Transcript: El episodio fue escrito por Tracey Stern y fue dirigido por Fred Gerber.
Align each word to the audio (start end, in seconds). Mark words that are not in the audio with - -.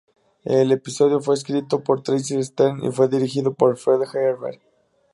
El 0.45 0.71
episodio 0.71 1.21
fue 1.21 1.35
escrito 1.35 1.83
por 1.83 2.01
Tracey 2.01 2.41
Stern 2.41 2.83
y 2.83 2.89
fue 2.91 3.07
dirigido 3.07 3.53
por 3.53 3.77
Fred 3.77 4.01
Gerber. 4.11 4.59